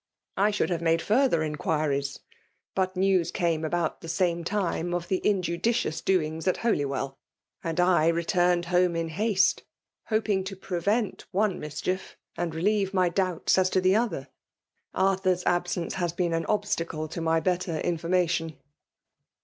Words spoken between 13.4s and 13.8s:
as to